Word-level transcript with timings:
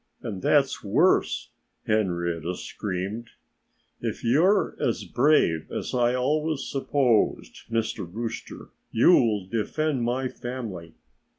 And 0.23 0.41
that's 0.41 0.83
worse," 0.83 1.51
Henrietta 1.85 2.55
screamed. 2.55 3.29
"If 3.99 4.23
you're 4.23 4.75
as 4.81 5.03
brave 5.03 5.71
as 5.71 5.93
I 5.93 6.15
always 6.15 6.63
supposed, 6.63 7.69
Mr. 7.69 8.11
Rooster, 8.11 8.69
you'll 8.91 9.45
defend 9.45 10.01
my 10.01 10.27
family." 10.27 10.95